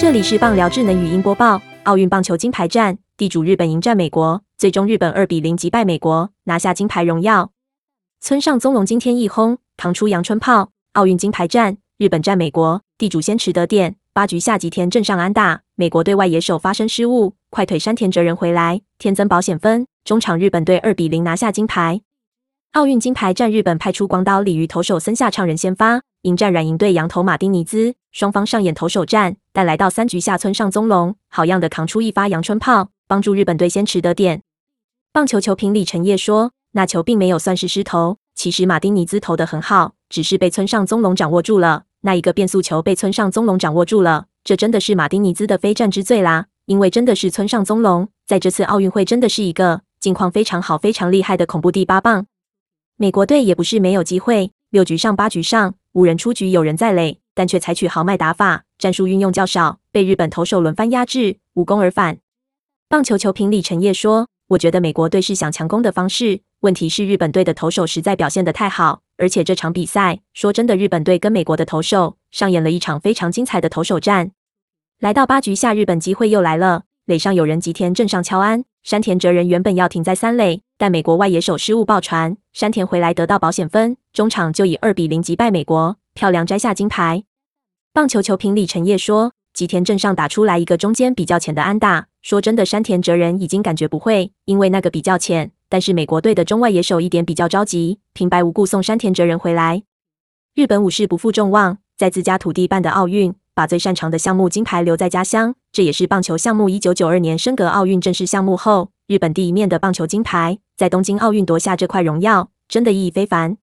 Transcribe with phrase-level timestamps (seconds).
[0.00, 1.60] 这里是棒聊智能语音播报。
[1.82, 7.50] 奥运棒球金牌战，地主日本迎战美国，最终日本二比零击败美国，拿下金牌荣耀。
[8.18, 10.70] 村上宗隆今天一轰，扛出阳春炮。
[10.94, 19.86] 奥运金牌战，日本战美国，地主先持得点，八局下吉田镇上安打，美国队外野手发生失误，快腿山田哲人回来，天增保险分。
[20.04, 22.00] 中场日本队二比零拿下金牌。
[22.72, 26.00] 奥运金牌战，日本派出广岛鲤鱼投手森下畅人先发。
[26.22, 34.42] 迎战软银队羊头马丁尼兹，双方上演投手战，但来到三局下，村上宗隆好样的扛出一发阳春炮，帮助日本队先持得点。
[35.12, 41.84] 棒球球评李晨业说，那球并没有算是失投，其实马丁尼兹投的很好，只是被村上宗隆掌握住了。
[42.02, 46.48] 那一个变速球被村上宗隆掌握住了，这真的是马丁尼兹的非战之罪啦！
[46.66, 52.26] 因为真的是村上宗隆在这次奥运会真的是一个境况非常好、非常厉害的恐怖第八棒。
[52.96, 55.76] 美国队也不是没有机会，六局上、八局上。
[55.92, 62.18] 五人出局，有人在垒，但却采取豪迈打法，战术运用较少，被日本投手轮番压制，无功而返。
[62.88, 74.30] 棒球球评李晨烨说：“我觉得美国队是想强攻的方式，问题是日本队的投手实在表现得太好，而且这场比赛，说真的，日本队跟美国的投手上演了一场非常精彩的投手战。
[75.00, 87.24] 来到八局下，日本机会又来了，垒上有人，吉田镇上敲安，山田哲人原本要停在三垒。”但美国外野手失误爆传，山田回来得到保险分，中场就以二比零击败美国，漂亮摘下金牌。
[87.92, 95.52] 棒球球评李晨烨说，吉田镇上打出来一个中间比较浅的安打，说真的，山田哲人已经感觉不会，因为那个比较浅。
[95.68, 99.82] 但是美国队的中外野手一点比较着急，平白无故送山田哲人回来。
[100.54, 108.88] 日本武士不负众望，在自家土地办的奥运，把最擅长的项目金牌留在家乡，这也是棒球项目一九九二年升格奥运正式项目后。
[109.10, 113.56] 日本第一面的棒球金牌，在东京奥运夺下这块荣耀，真的意义非凡。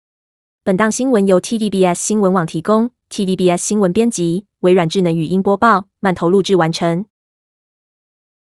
[0.61, 7.05] 本档新闻由 TVBS 新闻网提供，TVBS 新闻编辑，微软智能语音播报，慢投录制完成。